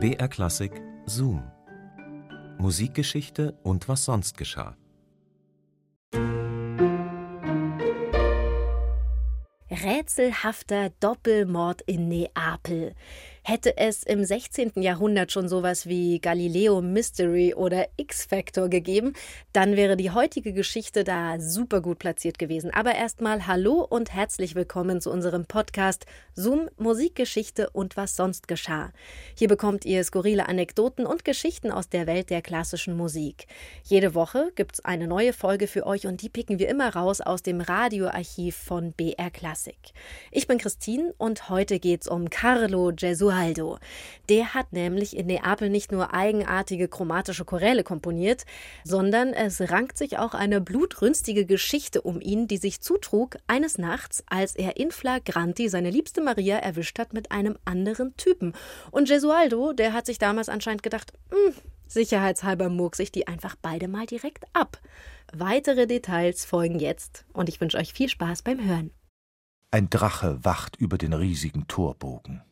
[0.00, 0.70] BR Klassik
[1.06, 1.42] Zoom.
[2.58, 4.76] Musikgeschichte und was sonst geschah.
[9.68, 12.94] Rätselhafter Doppelmord in Neapel.
[13.48, 14.72] Hätte es im 16.
[14.82, 19.14] Jahrhundert schon sowas wie Galileo Mystery oder X-Factor gegeben,
[19.54, 22.70] dann wäre die heutige Geschichte da super gut platziert gewesen.
[22.74, 26.04] Aber erstmal hallo und herzlich willkommen zu unserem Podcast
[26.34, 28.92] Zoom Musikgeschichte und was sonst geschah.
[29.34, 33.46] Hier bekommt ihr skurrile Anekdoten und Geschichten aus der Welt der klassischen Musik.
[33.82, 37.42] Jede Woche gibt's eine neue Folge für euch und die picken wir immer raus aus
[37.42, 39.78] dem Radioarchiv von BR Classic.
[40.32, 43.37] Ich bin Christine und heute geht's um Carlo Gesualdo.
[43.38, 43.78] Gesualdo.
[44.28, 48.44] Der hat nämlich in Neapel nicht nur eigenartige chromatische Choräle komponiert,
[48.84, 54.22] sondern es rankt sich auch eine blutrünstige Geschichte um ihn, die sich zutrug eines Nachts,
[54.28, 58.54] als er in flagranti seine liebste Maria erwischt hat mit einem anderen Typen.
[58.90, 61.54] Und Gesualdo, der hat sich damals anscheinend gedacht, hm,
[61.86, 64.78] sicherheitshalber murks ich die einfach beide mal direkt ab.
[65.32, 68.90] Weitere Details folgen jetzt und ich wünsche euch viel Spaß beim Hören.
[69.70, 72.42] Ein Drache wacht über den riesigen Torbogen.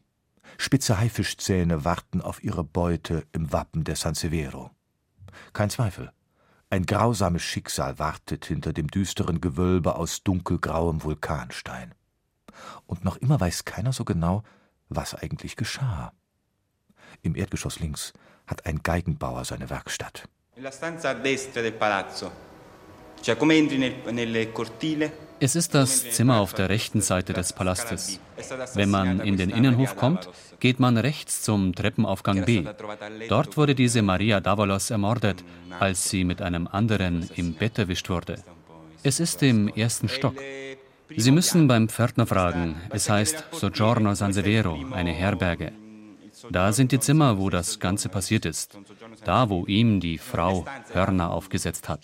[0.58, 4.70] Spitze Haifischzähne warten auf ihre Beute im Wappen der San Severo.
[5.52, 6.12] Kein Zweifel,
[6.70, 11.94] ein grausames Schicksal wartet hinter dem düsteren Gewölbe aus dunkelgrauem Vulkanstein.
[12.86, 14.42] Und noch immer weiß keiner so genau,
[14.88, 16.12] was eigentlich geschah.
[17.22, 18.12] Im Erdgeschoss links
[18.46, 20.28] hat ein Geigenbauer seine Werkstatt.
[20.56, 22.32] In la stanza destra del palazzo.
[25.38, 28.20] Es ist das Zimmer auf der rechten Seite des Palastes.
[28.74, 30.28] Wenn man in den Innenhof kommt,
[30.60, 32.64] geht man rechts zum Treppenaufgang B.
[33.28, 35.44] Dort wurde diese Maria Davalos ermordet,
[35.78, 38.42] als sie mit einem anderen im Bett erwischt wurde.
[39.02, 40.36] Es ist im ersten Stock.
[41.14, 42.76] Sie müssen beim Pförtner fragen.
[42.90, 45.72] Es heißt Soggiorno San Severo, eine Herberge.
[46.50, 48.78] Da sind die Zimmer, wo das Ganze passiert ist.
[49.24, 52.00] Da, wo ihm die Frau Hörner aufgesetzt hat.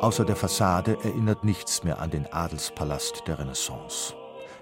[0.00, 4.14] Außer der Fassade erinnert nichts mehr an den Adelspalast der Renaissance.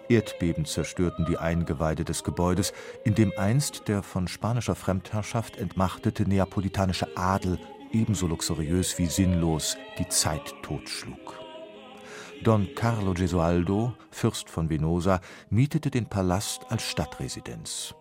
[0.09, 2.73] Erdbeben zerstörten die Eingeweide des Gebäudes,
[3.05, 7.59] in dem einst der von spanischer Fremdherrschaft entmachtete neapolitanische Adel
[7.93, 11.39] ebenso luxuriös wie sinnlos die Zeit totschlug.
[12.43, 17.95] Don Carlo Gesualdo, Fürst von Venosa, mietete den Palast als Stadtresidenz.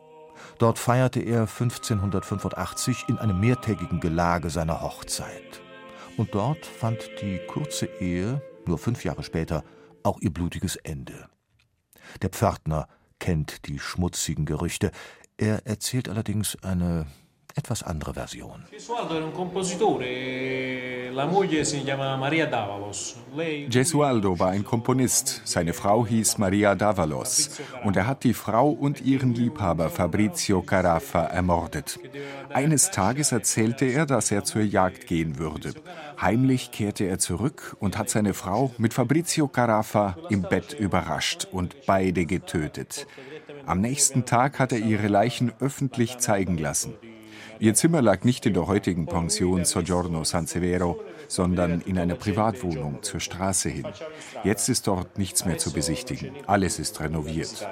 [0.57, 5.61] Dort feierte er 1585 in einem mehrtägigen Gelage seine Hochzeit.
[6.17, 9.63] Und dort fand die kurze Ehe, nur fünf Jahre später,
[10.03, 11.29] auch ihr blutiges Ende.
[12.21, 12.87] Der Pförtner
[13.19, 14.91] kennt die schmutzigen Gerüchte,
[15.37, 17.07] er erzählt allerdings eine
[17.55, 18.65] etwas andere Version.
[18.71, 19.17] Gesualdo
[24.39, 25.41] war ein Komponist.
[25.43, 27.59] Seine Frau hieß Maria Davalos.
[27.83, 31.99] Und er hat die Frau und ihren Liebhaber Fabrizio Carafa ermordet.
[32.53, 35.73] Eines Tages erzählte er, dass er zur Jagd gehen würde.
[36.19, 41.85] Heimlich kehrte er zurück und hat seine Frau mit Fabrizio Carafa im Bett überrascht und
[41.85, 43.07] beide getötet.
[43.65, 46.93] Am nächsten Tag hat er ihre Leichen öffentlich zeigen lassen.
[47.59, 53.03] Ihr Zimmer lag nicht in der heutigen Pension Soggiorno San Severo, sondern in einer Privatwohnung
[53.03, 53.87] zur Straße hin.
[54.43, 56.31] Jetzt ist dort nichts mehr zu besichtigen.
[56.47, 57.67] Alles ist renoviert.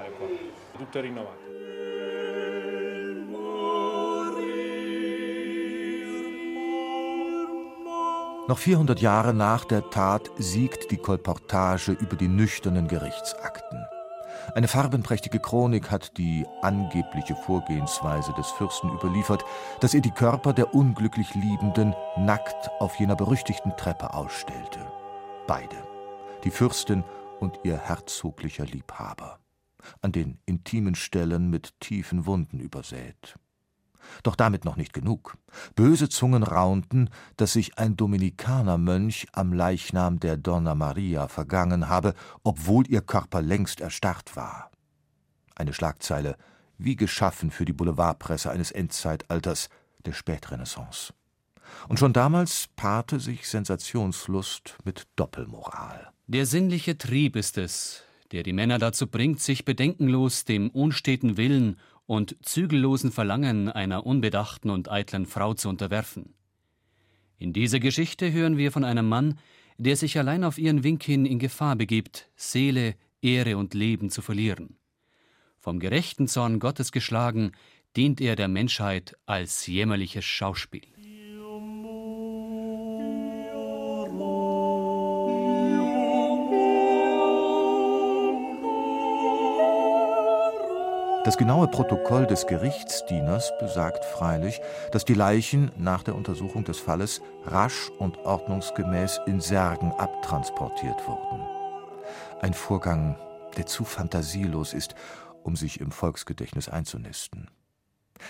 [8.46, 13.83] Noch 400 Jahre nach der Tat siegt die Kolportage über die nüchternen Gerichtsakten.
[14.56, 19.44] Eine farbenprächtige Chronik hat die angebliche Vorgehensweise des Fürsten überliefert,
[19.80, 24.80] dass er die Körper der unglücklich Liebenden nackt auf jener berüchtigten Treppe ausstellte.
[25.48, 25.76] Beide,
[26.44, 27.04] die Fürstin
[27.40, 29.40] und ihr herzoglicher Liebhaber,
[30.02, 33.38] an den intimen Stellen mit tiefen Wunden übersät.
[34.24, 35.38] Doch damit noch nicht genug.
[35.76, 42.14] Böse Zungen raunten, dass sich ein Dominikanermönch am Leichnam der Donna Maria vergangen habe,
[42.44, 44.72] obwohl ihr Körper längst erstarrt war.
[45.56, 46.38] Eine Schlagzeile,
[46.78, 49.70] wie geschaffen für die Boulevardpresse eines Endzeitalters
[50.06, 51.14] der Spätrenaissance.
[51.88, 56.12] Und schon damals paarte sich Sensationslust mit Doppelmoral.
[56.28, 61.80] Der sinnliche Trieb ist es, der die Männer dazu bringt, sich bedenkenlos dem unsteten Willen
[62.06, 66.34] und zügellosen Verlangen einer unbedachten und eitlen Frau zu unterwerfen.
[67.38, 69.40] In dieser Geschichte hören wir von einem Mann,
[69.78, 74.22] der sich allein auf ihren Wink hin in Gefahr begibt, Seele, Ehre und Leben zu
[74.22, 74.78] verlieren.
[75.60, 77.52] Vom gerechten Zorn Gottes geschlagen,
[77.96, 80.93] dient er der Menschheit als jämmerliches Schauspiel.
[91.34, 97.24] Das genaue Protokoll des Gerichtsdieners besagt freilich, dass die Leichen nach der Untersuchung des Falles
[97.44, 101.42] rasch und ordnungsgemäß in Särgen abtransportiert wurden.
[102.40, 103.18] Ein Vorgang,
[103.58, 104.94] der zu fantasielos ist,
[105.42, 107.50] um sich im Volksgedächtnis einzunisten.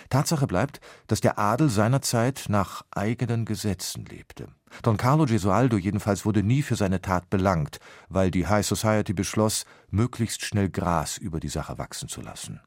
[0.09, 4.47] Tatsache bleibt, dass der Adel seinerzeit nach eigenen Gesetzen lebte.
[4.81, 9.65] Don Carlo Gesualdo jedenfalls wurde nie für seine Tat belangt, weil die High Society beschloss,
[9.89, 12.61] möglichst schnell Gras über die Sache wachsen zu lassen.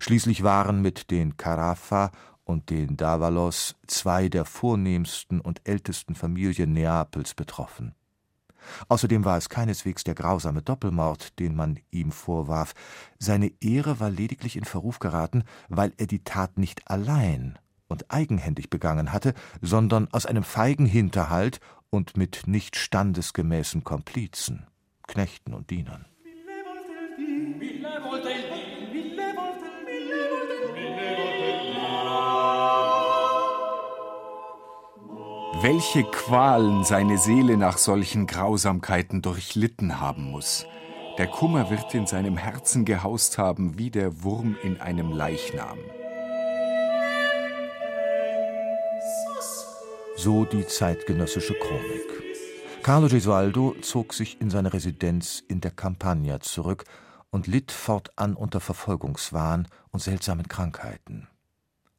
[0.00, 2.10] Schließlich waren mit den Carafa
[2.44, 7.94] und den Davalos zwei der vornehmsten und ältesten Familien Neapels betroffen.
[8.88, 12.74] Außerdem war es keineswegs der grausame Doppelmord, den man ihm vorwarf.
[13.18, 18.70] Seine Ehre war lediglich in Verruf geraten, weil er die Tat nicht allein und eigenhändig
[18.70, 21.60] begangen hatte, sondern aus einem feigen Hinterhalt
[21.90, 24.66] und mit nicht standesgemäßen Komplizen,
[25.06, 26.06] Knechten und Dienern.
[35.62, 40.66] Welche Qualen seine Seele nach solchen Grausamkeiten durchlitten haben muss.
[41.18, 45.78] Der Kummer wird in seinem Herzen gehaust haben wie der Wurm in einem Leichnam.
[50.16, 52.82] So die zeitgenössische Chronik.
[52.82, 56.84] Carlo Gesualdo zog sich in seine Residenz in der Campagna zurück
[57.30, 61.28] und litt fortan unter Verfolgungswahn und seltsamen Krankheiten.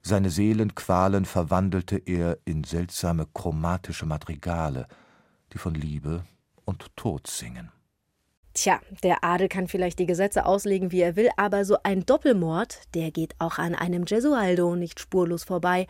[0.01, 4.87] Seine Seelenqualen verwandelte er in seltsame chromatische Madrigale,
[5.53, 6.23] die von Liebe
[6.65, 7.71] und Tod singen.
[8.53, 12.79] Tja, der Adel kann vielleicht die Gesetze auslegen, wie er will, aber so ein Doppelmord,
[12.95, 15.85] der geht auch an einem Gesualdo nicht spurlos vorbei.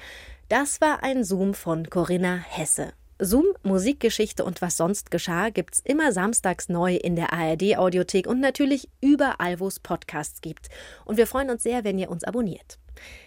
[0.49, 2.91] Das war ein Zoom von Corinna Hesse.
[3.19, 8.89] Zoom, Musikgeschichte und was sonst geschah, gibt's immer samstags neu in der ARD-Audiothek und natürlich
[9.01, 10.69] überall, wo es Podcasts gibt.
[11.03, 12.77] Und wir freuen uns sehr, wenn ihr uns abonniert.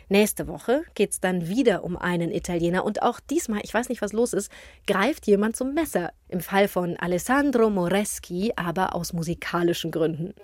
[0.09, 4.03] Nächste Woche geht es dann wieder um einen Italiener und auch diesmal, ich weiß nicht,
[4.03, 4.51] was los ist,
[4.87, 6.13] greift jemand zum Messer.
[6.29, 10.35] Im Fall von Alessandro Moreschi, aber aus musikalischen Gründen.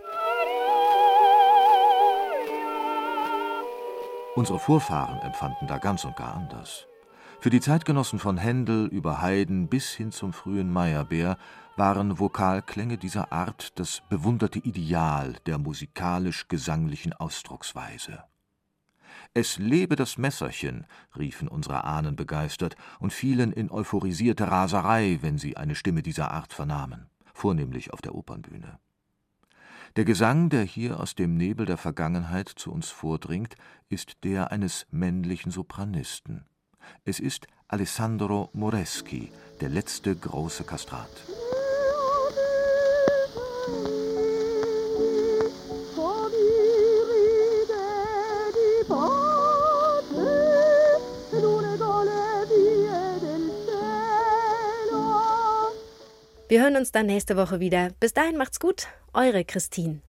[4.34, 6.86] Unsere Vorfahren empfanden da ganz und gar anders.
[7.46, 11.38] Für die Zeitgenossen von Händel über Haydn bis hin zum frühen Meyerbeer
[11.76, 18.24] waren Vokalklänge dieser Art das bewunderte Ideal der musikalisch-gesanglichen Ausdrucksweise.
[19.32, 25.56] Es lebe das Messerchen, riefen unsere Ahnen begeistert und fielen in euphorisierte Raserei, wenn sie
[25.56, 28.80] eine Stimme dieser Art vernahmen, vornehmlich auf der Opernbühne.
[29.94, 33.54] Der Gesang, der hier aus dem Nebel der Vergangenheit zu uns vordringt,
[33.88, 36.44] ist der eines männlichen Sopranisten.
[37.04, 39.30] Es ist Alessandro Moreschi,
[39.60, 41.10] der letzte große Kastrat.
[56.48, 57.90] Wir hören uns dann nächste Woche wieder.
[57.98, 58.86] Bis dahin macht's gut.
[59.12, 60.00] Eure Christine.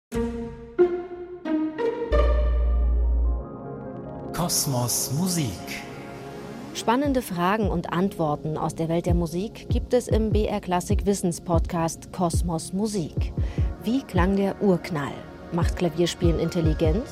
[4.34, 5.50] Kosmos Musik.
[6.78, 12.14] Spannende Fragen und Antworten aus der Welt der Musik gibt es im BR Klassik Wissenspodcast
[12.14, 13.34] Kosmos Musik.
[13.84, 15.12] Wie klang der Urknall?
[15.52, 17.04] Macht Klavierspielen intelligent?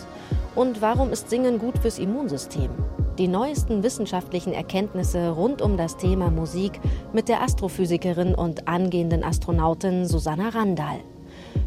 [0.54, 2.70] Und warum ist Singen gut fürs Immunsystem?
[3.18, 6.80] Die neuesten wissenschaftlichen Erkenntnisse rund um das Thema Musik
[7.12, 11.00] mit der Astrophysikerin und angehenden Astronautin Susanna Randall.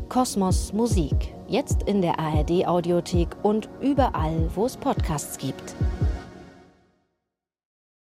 [0.08, 5.74] Kosmos Musik, jetzt in der ARD Audiothek und überall, wo es Podcasts gibt.